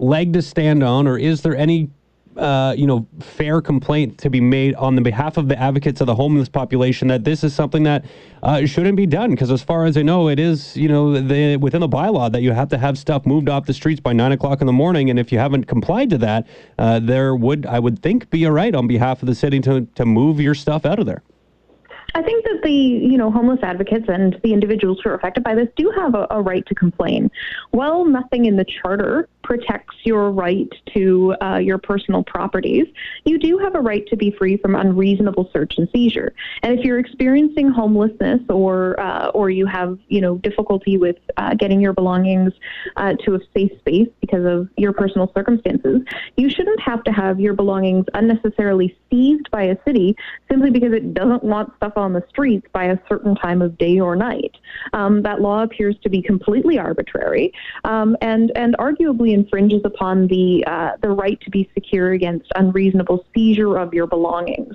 leg 0.00 0.32
to 0.32 0.42
stand 0.42 0.82
on, 0.82 1.06
or 1.06 1.16
is 1.16 1.40
there 1.40 1.56
any 1.56 1.88
uh, 2.36 2.74
you 2.76 2.86
know, 2.86 3.06
fair 3.20 3.60
complaint 3.60 4.18
to 4.18 4.30
be 4.30 4.40
made 4.40 4.74
on 4.74 4.96
the 4.96 5.00
behalf 5.00 5.36
of 5.36 5.48
the 5.48 5.56
advocates 5.56 6.00
of 6.00 6.08
the 6.08 6.14
homeless 6.14 6.48
population 6.48 7.08
that 7.08 7.22
this 7.22 7.42
is 7.44 7.54
something 7.54 7.84
that 7.84 8.04
uh, 8.42 8.64
shouldn't 8.66 8.96
be 8.96 9.06
done. 9.06 9.30
Because 9.30 9.50
as 9.50 9.62
far 9.62 9.86
as 9.86 9.96
I 9.96 10.02
know, 10.02 10.28
it 10.28 10.38
is, 10.38 10.76
you 10.76 10.88
know, 10.88 11.20
the, 11.20 11.56
within 11.56 11.80
the 11.80 11.88
bylaw 11.88 12.30
that 12.30 12.42
you 12.42 12.52
have 12.52 12.68
to 12.70 12.78
have 12.78 12.96
stuff 12.96 13.26
moved 13.26 13.48
off 13.48 13.66
the 13.66 13.74
streets 13.74 14.00
by 14.00 14.12
nine 14.12 14.30
o'clock 14.30 14.60
in 14.60 14.66
the 14.68 14.72
morning. 14.72 15.10
And 15.10 15.18
if 15.18 15.32
you 15.32 15.38
haven't 15.38 15.64
complied 15.64 16.10
to 16.10 16.18
that, 16.18 16.46
uh, 16.78 17.00
there 17.00 17.34
would, 17.36 17.66
I 17.66 17.78
would 17.78 18.00
think, 18.00 18.30
be 18.30 18.44
a 18.44 18.52
right 18.52 18.74
on 18.74 18.86
behalf 18.86 19.22
of 19.22 19.26
the 19.26 19.34
city 19.34 19.60
to, 19.60 19.86
to 19.96 20.06
move 20.06 20.40
your 20.40 20.54
stuff 20.54 20.86
out 20.86 21.00
of 21.00 21.06
there. 21.06 21.22
I 22.14 22.22
think 22.22 22.44
that 22.44 22.57
the 22.62 22.72
you 22.72 23.18
know 23.18 23.30
homeless 23.30 23.60
advocates 23.62 24.06
and 24.08 24.38
the 24.42 24.52
individuals 24.52 24.98
who 25.02 25.10
are 25.10 25.14
affected 25.14 25.44
by 25.44 25.54
this 25.54 25.68
do 25.76 25.92
have 25.96 26.14
a, 26.14 26.26
a 26.30 26.40
right 26.42 26.64
to 26.66 26.74
complain. 26.74 27.30
Well, 27.72 28.04
nothing 28.04 28.46
in 28.46 28.56
the 28.56 28.64
charter 28.64 29.28
protects 29.48 29.96
your 30.04 30.30
right 30.30 30.68
to 30.94 31.34
uh, 31.40 31.56
your 31.56 31.78
personal 31.78 32.22
properties, 32.22 32.86
you 33.24 33.38
do 33.38 33.56
have 33.56 33.74
a 33.74 33.80
right 33.80 34.06
to 34.06 34.16
be 34.16 34.30
free 34.30 34.58
from 34.58 34.74
unreasonable 34.74 35.48
search 35.54 35.72
and 35.78 35.88
seizure. 35.90 36.34
And 36.62 36.78
if 36.78 36.84
you're 36.84 36.98
experiencing 36.98 37.70
homelessness 37.70 38.40
or 38.50 39.00
uh, 39.00 39.28
or 39.28 39.48
you 39.48 39.64
have 39.64 39.98
you 40.08 40.20
know 40.20 40.36
difficulty 40.36 40.98
with 40.98 41.16
uh, 41.38 41.54
getting 41.54 41.80
your 41.80 41.94
belongings 41.94 42.52
uh, 42.96 43.14
to 43.24 43.36
a 43.36 43.40
safe 43.54 43.72
space 43.78 44.08
because 44.20 44.44
of 44.44 44.68
your 44.76 44.92
personal 44.92 45.32
circumstances, 45.34 46.02
you 46.36 46.50
shouldn't 46.50 46.80
have 46.80 47.02
to 47.04 47.12
have 47.12 47.40
your 47.40 47.54
belongings 47.54 48.04
unnecessarily 48.12 48.96
seized 49.10 49.50
by 49.50 49.62
a 49.62 49.76
city 49.86 50.14
simply 50.50 50.70
because 50.70 50.92
it 50.92 51.14
doesn't 51.14 51.42
want 51.42 51.74
stuff 51.76 51.94
on 51.96 52.12
the 52.12 52.22
streets 52.28 52.57
by 52.72 52.84
a 52.84 52.98
certain 53.08 53.34
time 53.34 53.62
of 53.62 53.76
day 53.78 54.00
or 54.00 54.16
night. 54.16 54.56
Um, 54.92 55.22
that 55.22 55.40
law 55.40 55.62
appears 55.62 55.96
to 56.02 56.08
be 56.08 56.22
completely 56.22 56.78
arbitrary 56.78 57.52
um, 57.84 58.16
and 58.20 58.52
and 58.56 58.76
arguably 58.78 59.32
infringes 59.32 59.82
upon 59.84 60.26
the 60.28 60.64
uh, 60.66 60.92
the 61.02 61.10
right 61.10 61.40
to 61.40 61.50
be 61.50 61.70
secure 61.74 62.12
against 62.12 62.46
unreasonable 62.54 63.24
seizure 63.34 63.76
of 63.76 63.94
your 63.94 64.06
belongings. 64.06 64.74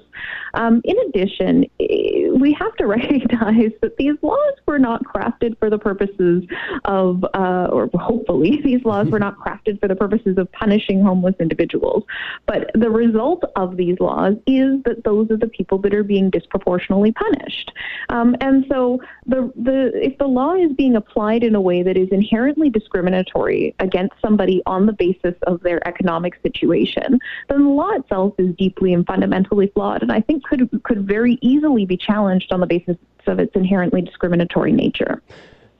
Um, 0.56 0.82
in 0.84 0.96
addition, 1.08 1.66
eh, 1.80 2.30
we 2.30 2.54
have 2.54 2.76
to 2.76 2.88
recognize 2.98 3.72
that 3.82 3.98
these 3.98 4.16
laws 4.22 4.54
were 4.66 4.80
not 4.80 5.04
crafted 5.04 5.58
for 5.60 5.70
the 5.70 5.78
purposes 5.78 6.44
of, 6.86 7.24
uh, 7.34 7.68
or 7.72 7.90
hopefully, 7.96 8.62
these 8.64 8.84
laws 8.86 9.08
were 9.08 9.20
not 9.20 9.38
crafted 9.38 9.80
for 9.80 9.88
the 9.88 9.96
purposes 9.96 10.38
of 10.38 10.52
punishing 10.52 11.02
homeless 11.02 11.36
individuals. 11.40 12.04
But 12.46 12.72
the 12.74 12.90
result 12.90 13.44
of 13.56 13.78
these 13.78 14.00
laws 14.00 14.36
is 14.46 14.82
that 14.84 15.04
those 15.04 15.30
are 15.32 15.38
the 15.38 15.48
people 15.48 15.78
that 15.80 15.94
are 15.94 16.04
being 16.04 16.30
disproportionately 16.30 17.12
punished. 17.12 17.63
Um, 18.10 18.36
and 18.42 18.66
so, 18.70 19.02
the 19.26 19.52
the 19.56 19.92
if 19.96 20.18
the 20.18 20.28
law 20.28 20.54
is 20.54 20.72
being 20.74 20.96
applied 20.96 21.44
in 21.44 21.56
a 21.56 21.62
way 21.62 21.84
that 21.84 21.98
is 21.98 22.10
inherently 22.12 22.70
discriminatory 22.70 23.76
against 23.80 24.16
somebody 24.22 24.62
on 24.66 24.86
the 24.86 24.94
basis 24.94 25.36
of 25.48 25.62
their 25.62 25.86
economic 25.88 26.40
situation, 26.42 27.20
then 27.50 27.64
the 27.64 27.70
law 27.70 27.92
itself 27.92 28.34
is 28.38 28.56
deeply 28.56 28.94
and 28.94 29.06
fundamentally 29.06 29.68
flawed, 29.74 30.02
and 30.02 30.12
I 30.12 30.22
think 30.22 30.44
could 30.44 30.70
could 30.84 31.08
very 31.08 31.38
easily 31.42 31.86
be 31.86 31.98
challenged 31.98 32.52
on 32.52 32.60
the 32.60 32.68
basis 32.68 32.98
of 33.28 33.40
its 33.40 33.56
inherently 33.56 34.02
discriminatory 34.02 34.72
nature. 34.72 35.22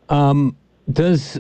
Um, 0.10 0.56
does 0.92 1.40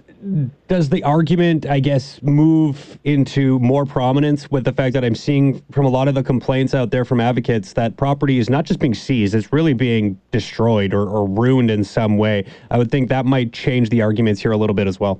does 0.67 0.89
the 0.89 1.03
argument, 1.03 1.65
I 1.65 1.79
guess, 1.79 2.21
move 2.21 2.97
into 3.03 3.59
more 3.59 3.85
prominence 3.85 4.49
with 4.49 4.63
the 4.63 4.71
fact 4.71 4.93
that 4.93 5.03
I'm 5.03 5.15
seeing 5.15 5.61
from 5.71 5.85
a 5.85 5.89
lot 5.89 6.07
of 6.07 6.15
the 6.15 6.23
complaints 6.23 6.73
out 6.73 6.91
there 6.91 7.03
from 7.03 7.19
advocates 7.19 7.73
that 7.73 7.97
property 7.97 8.39
is 8.39 8.49
not 8.49 8.63
just 8.65 8.79
being 8.79 8.93
seized; 8.93 9.35
it's 9.35 9.51
really 9.51 9.73
being 9.73 10.19
destroyed 10.31 10.93
or, 10.93 11.07
or 11.07 11.27
ruined 11.27 11.69
in 11.69 11.83
some 11.83 12.17
way. 12.17 12.45
I 12.71 12.77
would 12.77 12.89
think 12.89 13.09
that 13.09 13.25
might 13.25 13.51
change 13.51 13.89
the 13.89 14.01
arguments 14.01 14.41
here 14.41 14.53
a 14.53 14.57
little 14.57 14.73
bit 14.75 14.87
as 14.87 14.99
well. 14.99 15.19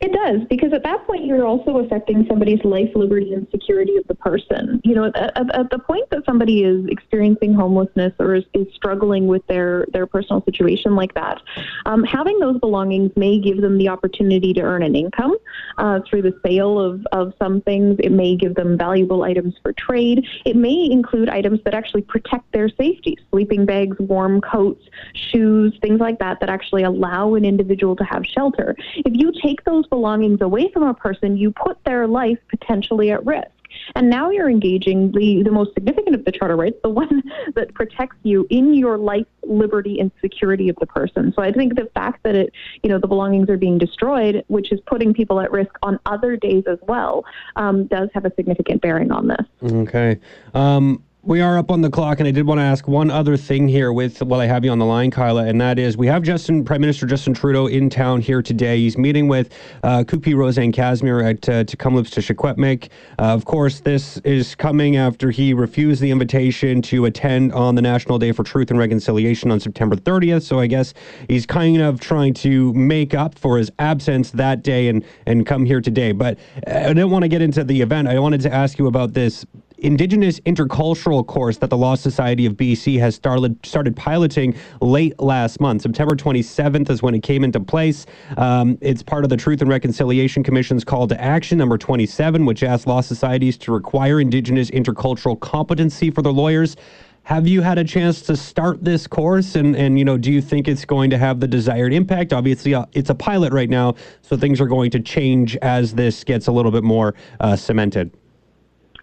It 0.00 0.12
does, 0.12 0.46
because 0.48 0.72
at 0.72 0.84
that 0.84 1.06
point 1.06 1.24
you're 1.24 1.46
also 1.46 1.78
affecting 1.78 2.24
somebody's 2.28 2.62
life, 2.64 2.90
liberty, 2.94 3.32
and 3.32 3.48
security 3.50 3.96
of 3.96 4.06
the 4.06 4.14
person. 4.14 4.80
You 4.84 4.94
know, 4.94 5.04
at, 5.06 5.36
at, 5.54 5.70
the 5.70 5.78
point 5.78 6.08
that 6.10 6.24
somebody 6.24 6.62
is 6.62 6.86
experiencing 6.88 7.52
homelessness 7.52 8.12
or 8.18 8.36
is, 8.36 8.44
is 8.54 8.66
struggling 8.74 9.26
with 9.26 9.44
their, 9.48 9.86
their 9.92 10.06
personal 10.06 10.42
situation 10.44 10.94
like 10.94 11.14
that, 11.14 11.42
um, 11.86 12.04
having 12.04 12.38
those 12.38 12.58
belongings 12.60 13.10
may 13.16 13.40
give 13.40 13.60
them 13.60 13.76
the 13.76 13.88
opportunity 13.88 14.52
to 14.54 14.60
earn 14.60 14.82
an 14.82 14.94
income 14.94 15.36
uh, 15.78 16.00
through 16.08 16.22
the 16.22 16.38
sale 16.44 16.80
of, 16.80 17.04
of 17.10 17.32
some 17.38 17.60
things. 17.62 17.96
It 17.98 18.12
may 18.12 18.36
give 18.36 18.54
them 18.54 18.78
valuable 18.78 19.24
items 19.24 19.56
for 19.62 19.72
trade. 19.72 20.24
It 20.44 20.54
may 20.54 20.88
include 20.90 21.28
items 21.28 21.60
that 21.64 21.74
actually 21.74 22.02
protect 22.02 22.52
their 22.52 22.68
safety, 22.68 23.18
sleeping 23.30 23.66
bags, 23.66 23.96
warm 23.98 24.40
coats, 24.40 24.84
shoes, 25.14 25.76
things 25.82 25.98
like 25.98 26.20
that, 26.20 26.38
that 26.40 26.50
actually 26.50 26.84
allow 26.84 27.34
an 27.34 27.44
individual 27.44 27.96
to 27.96 28.04
have 28.04 28.24
shelter. 28.24 28.76
If 28.94 29.12
you 29.14 29.32
take 29.42 29.64
those 29.64 29.87
belongings 29.90 30.40
away 30.40 30.70
from 30.72 30.84
a 30.84 30.94
person, 30.94 31.36
you 31.36 31.50
put 31.52 31.82
their 31.84 32.06
life 32.06 32.38
potentially 32.48 33.10
at 33.10 33.24
risk. 33.24 33.48
And 33.94 34.08
now 34.08 34.30
you're 34.30 34.48
engaging 34.48 35.12
the, 35.12 35.42
the 35.42 35.50
most 35.50 35.74
significant 35.74 36.14
of 36.14 36.24
the 36.24 36.32
charter 36.32 36.56
rights, 36.56 36.78
the 36.82 36.88
one 36.88 37.22
that 37.54 37.74
protects 37.74 38.16
you 38.22 38.46
in 38.50 38.74
your 38.74 38.98
life, 38.98 39.26
liberty, 39.44 40.00
and 40.00 40.10
security 40.20 40.68
of 40.68 40.76
the 40.76 40.86
person. 40.86 41.32
So 41.34 41.42
I 41.42 41.52
think 41.52 41.76
the 41.76 41.90
fact 41.94 42.22
that 42.24 42.34
it, 42.34 42.52
you 42.82 42.88
know, 42.88 42.98
the 42.98 43.06
belongings 43.06 43.48
are 43.50 43.56
being 43.56 43.78
destroyed, 43.78 44.44
which 44.48 44.72
is 44.72 44.80
putting 44.86 45.12
people 45.14 45.40
at 45.40 45.50
risk 45.50 45.70
on 45.82 45.98
other 46.06 46.36
days 46.36 46.64
as 46.66 46.78
well, 46.82 47.24
um, 47.56 47.86
does 47.86 48.08
have 48.14 48.24
a 48.24 48.34
significant 48.34 48.80
bearing 48.82 49.10
on 49.10 49.28
this. 49.28 49.46
Okay. 49.62 50.18
Um, 50.54 51.02
we 51.22 51.40
are 51.40 51.58
up 51.58 51.70
on 51.70 51.80
the 51.80 51.90
clock, 51.90 52.20
and 52.20 52.28
I 52.28 52.30
did 52.30 52.46
want 52.46 52.58
to 52.58 52.62
ask 52.62 52.86
one 52.86 53.10
other 53.10 53.36
thing 53.36 53.66
here 53.66 53.92
with 53.92 54.22
while 54.22 54.40
I 54.40 54.46
have 54.46 54.64
you 54.64 54.70
on 54.70 54.78
the 54.78 54.86
line, 54.86 55.10
Kyla, 55.10 55.46
and 55.46 55.60
that 55.60 55.78
is 55.78 55.96
we 55.96 56.06
have 56.06 56.22
Justin, 56.22 56.64
Prime 56.64 56.80
Minister 56.80 57.06
Justin 57.06 57.34
Trudeau 57.34 57.66
in 57.66 57.90
town 57.90 58.20
here 58.20 58.40
today. 58.40 58.78
He's 58.78 58.96
meeting 58.96 59.26
with 59.26 59.52
uh, 59.82 60.04
Kúkpi7 60.04 60.36
Rosanne 60.36 60.72
Casimir 60.72 61.20
at 61.20 61.48
uh, 61.48 61.64
Tk'emlúps 61.64 62.12
te 62.12 62.22
Secwépemc. 62.22 62.88
Uh, 63.18 63.22
of 63.22 63.44
course, 63.44 63.80
this 63.80 64.18
is 64.18 64.54
coming 64.54 64.96
after 64.96 65.30
he 65.30 65.52
refused 65.52 66.00
the 66.00 66.10
invitation 66.10 66.80
to 66.82 67.04
attend 67.06 67.52
on 67.52 67.74
the 67.74 67.82
National 67.82 68.18
Day 68.18 68.30
for 68.30 68.44
Truth 68.44 68.70
and 68.70 68.78
Reconciliation 68.78 69.50
on 69.50 69.58
September 69.58 69.96
30th. 69.96 70.42
So 70.42 70.60
I 70.60 70.68
guess 70.68 70.94
he's 71.28 71.46
kind 71.46 71.82
of 71.82 72.00
trying 72.00 72.32
to 72.34 72.72
make 72.74 73.12
up 73.12 73.36
for 73.36 73.58
his 73.58 73.72
absence 73.80 74.30
that 74.30 74.62
day 74.62 74.88
and 74.88 75.04
and 75.26 75.44
come 75.44 75.64
here 75.64 75.80
today. 75.80 76.12
But 76.12 76.38
I 76.66 76.88
didn't 76.88 77.10
want 77.10 77.24
to 77.24 77.28
get 77.28 77.42
into 77.42 77.64
the 77.64 77.80
event. 77.80 78.06
I 78.06 78.18
wanted 78.20 78.40
to 78.42 78.54
ask 78.54 78.78
you 78.78 78.86
about 78.86 79.14
this 79.14 79.44
Indigenous 79.78 80.40
intercultural 80.40 81.24
course 81.24 81.58
that 81.58 81.70
the 81.70 81.76
Law 81.76 81.94
Society 81.94 82.46
of 82.46 82.54
BC 82.54 82.98
has 82.98 83.14
started 83.14 83.64
started 83.64 83.94
piloting 83.94 84.54
late 84.80 85.18
last 85.20 85.60
month. 85.60 85.82
September 85.82 86.16
27th 86.16 86.90
is 86.90 87.02
when 87.02 87.14
it 87.14 87.22
came 87.22 87.44
into 87.44 87.60
place. 87.60 88.06
Um, 88.36 88.76
it's 88.80 89.02
part 89.02 89.24
of 89.24 89.30
the 89.30 89.36
Truth 89.36 89.60
and 89.60 89.70
Reconciliation 89.70 90.42
Commission's 90.42 90.84
call 90.84 91.06
to 91.08 91.20
action, 91.20 91.58
number 91.58 91.78
27, 91.78 92.44
which 92.44 92.62
asks 92.62 92.86
law 92.86 93.00
societies 93.00 93.56
to 93.58 93.72
require 93.72 94.20
Indigenous 94.20 94.70
intercultural 94.70 95.38
competency 95.38 96.10
for 96.10 96.22
their 96.22 96.32
lawyers. 96.32 96.76
Have 97.22 97.46
you 97.46 97.60
had 97.60 97.78
a 97.78 97.84
chance 97.84 98.22
to 98.22 98.36
start 98.36 98.82
this 98.82 99.06
course, 99.06 99.54
and 99.54 99.76
and 99.76 99.98
you 99.98 100.04
know, 100.04 100.16
do 100.16 100.32
you 100.32 100.40
think 100.40 100.66
it's 100.66 100.84
going 100.84 101.10
to 101.10 101.18
have 101.18 101.38
the 101.38 101.46
desired 101.46 101.92
impact? 101.92 102.32
Obviously, 102.32 102.74
uh, 102.74 102.86
it's 102.94 103.10
a 103.10 103.14
pilot 103.14 103.52
right 103.52 103.70
now, 103.70 103.94
so 104.22 104.36
things 104.36 104.60
are 104.60 104.66
going 104.66 104.90
to 104.90 105.00
change 105.00 105.56
as 105.58 105.94
this 105.94 106.24
gets 106.24 106.48
a 106.48 106.52
little 106.52 106.72
bit 106.72 106.82
more 106.82 107.14
uh, 107.38 107.54
cemented. 107.54 108.10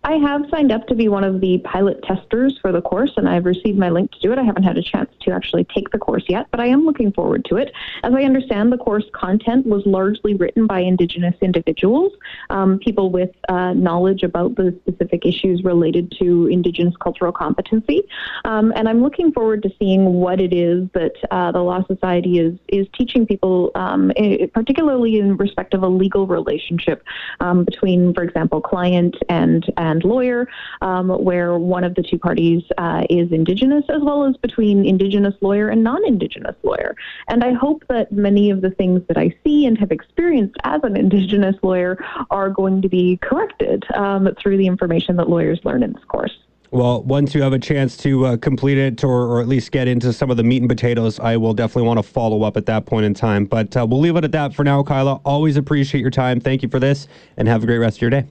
I 0.06 0.18
have 0.18 0.44
signed 0.52 0.72
up 0.72 0.86
to 0.88 0.94
be 0.94 1.08
one 1.08 1.24
of 1.24 1.42
the 1.42 1.58
pilot 1.60 2.04
testers 2.04 2.60
for 2.62 2.72
the 2.72 2.80
course, 2.80 3.12
and 3.18 3.28
I've 3.28 3.46
received 3.46 3.80
my 3.80 3.90
link 3.90 4.12
to 4.12 4.20
do 4.20 4.32
it. 4.32 4.38
I 4.38 4.44
haven't 4.44 4.62
had 4.62 4.78
a 4.78 4.84
chance 4.84 5.10
to 5.22 5.32
actually 5.32 5.64
take 5.64 5.90
the 5.90 5.98
course 5.98 6.24
yet, 6.30 6.46
but 6.52 6.60
I 6.60 6.68
am 6.68 6.86
looking 6.86 7.12
forward 7.12 7.44
to 7.46 7.56
it. 7.56 7.74
As 8.04 8.14
I 8.14 8.22
understand, 8.22 8.72
the 8.72 8.78
course 8.78 9.06
content 9.14 9.66
was 9.66 9.82
largely 9.88 10.36
written 10.36 10.68
by 10.68 10.82
Indigenous 10.82 11.34
individuals, 11.42 12.14
um, 12.52 12.78
people 12.78 13.10
with 13.10 13.32
uh, 13.50 13.74
knowledge 13.74 14.22
about 14.22 14.56
the 14.56 14.80
specific 14.82 15.26
issues 15.26 15.64
related 15.64 16.14
to 16.20 16.50
Indigenous 16.52 16.94
cultural 17.02 17.32
competency. 17.32 18.04
Um, 18.46 18.74
and 18.76 18.88
I'm 18.88 19.02
looking 19.02 19.32
forward 19.32 19.64
to 19.64 19.72
seeing 19.80 20.06
what 20.14 20.40
it 20.40 20.54
is 20.54 20.88
that 20.94 21.14
uh, 21.32 21.52
the 21.52 21.64
Law 21.64 21.84
Society 21.88 22.38
is 22.38 22.60
is 22.68 22.86
teaching 22.96 23.26
people, 23.26 23.72
um, 23.74 24.12
particularly 24.54 25.18
in 25.18 25.36
respect 25.38 25.74
of 25.74 25.82
a 25.82 25.88
legal 25.88 26.28
relationship 26.28 27.04
um, 27.40 27.66
between, 27.66 28.14
for 28.14 28.22
example, 28.22 28.62
client 28.62 29.16
and 29.30 29.66
and 29.78 29.95
and 29.96 30.04
lawyer, 30.04 30.48
um, 30.82 31.10
where 31.10 31.58
one 31.58 31.84
of 31.84 31.96
the 31.96 32.04
two 32.04 32.20
parties 32.20 32.64
uh, 32.78 33.04
is 33.10 33.32
Indigenous, 33.32 33.84
as 33.90 34.02
well 34.02 34.26
as 34.26 34.38
between 34.38 34.86
Indigenous 34.86 35.34
lawyer 35.42 35.70
and 35.70 35.84
non 35.84 36.06
Indigenous 36.06 36.56
lawyer. 36.64 36.96
And 37.28 37.44
I 37.44 37.54
hope 37.54 37.84
that 37.90 38.12
many 38.12 38.52
of 38.52 38.62
the 38.62 38.72
things 38.72 39.02
that 39.08 39.18
I 39.18 39.36
see 39.44 39.66
and 39.66 39.78
have 39.78 39.92
experienced 39.92 40.56
as 40.64 40.82
an 40.84 40.96
Indigenous 40.96 41.56
lawyer 41.64 41.98
are 42.30 42.50
going 42.50 42.82
to 42.82 42.90
be 42.90 43.18
corrected 43.22 43.84
um, 43.96 44.28
through 44.42 44.58
the 44.58 44.68
information 44.68 45.16
that 45.18 45.30
lawyers 45.30 45.60
learn 45.64 45.84
in 45.84 45.94
this 45.94 46.04
course. 46.06 46.38
Well, 46.72 47.04
once 47.04 47.34
you 47.34 47.42
have 47.42 47.54
a 47.54 47.60
chance 47.60 47.96
to 47.98 48.26
uh, 48.26 48.38
complete 48.38 48.78
it 48.78 49.04
or, 49.04 49.28
or, 49.28 49.40
at 49.40 49.48
least 49.48 49.72
get 49.72 49.88
into 49.88 50.12
some 50.12 50.30
of 50.30 50.36
the 50.36 50.44
meat 50.44 50.62
and 50.62 50.70
potatoes, 50.70 51.20
I 51.20 51.38
will 51.38 51.54
definitely 51.54 51.88
want 51.88 52.00
to 52.00 52.04
follow 52.04 52.44
up 52.44 52.58
at 52.58 52.66
that 52.66 52.86
point 52.86 53.06
in 53.06 53.14
time. 53.14 53.46
But 53.46 53.78
uh, 53.78 53.86
we'll 53.88 54.02
leave 54.02 54.18
it 54.18 54.26
at 54.26 54.34
that 54.34 54.54
for 54.54 54.66
now, 54.66 54.84
Kyla. 54.84 55.22
Always 55.24 55.56
appreciate 55.56 56.02
your 56.02 56.10
time. 56.10 56.42
Thank 56.42 56.64
you 56.64 56.70
for 56.70 56.80
this 56.80 57.08
and 57.38 57.48
have 57.48 57.64
a 57.64 57.66
great 57.66 57.78
rest 57.78 58.00
of 58.00 58.02
your 58.02 58.10
day. 58.10 58.26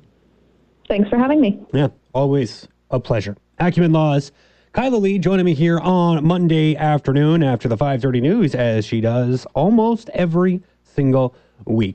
Thanks 0.88 1.08
for 1.08 1.18
having 1.18 1.40
me. 1.40 1.58
Yeah, 1.72 1.88
always 2.12 2.68
a 2.90 3.00
pleasure. 3.00 3.36
Acumen 3.58 3.92
Laws. 3.92 4.32
Kyla 4.72 4.96
Lee 4.96 5.18
joining 5.18 5.46
me 5.46 5.54
here 5.54 5.78
on 5.78 6.24
Monday 6.26 6.76
afternoon 6.76 7.42
after 7.42 7.68
the 7.68 7.76
5:30 7.76 8.20
news, 8.20 8.54
as 8.54 8.84
she 8.84 9.00
does 9.00 9.46
almost 9.54 10.10
every 10.14 10.62
single 10.82 11.34
week. 11.66 11.92